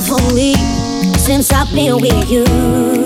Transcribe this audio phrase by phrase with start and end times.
[0.00, 0.54] for me
[1.18, 2.99] since I've been with you.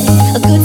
[0.00, 0.59] A good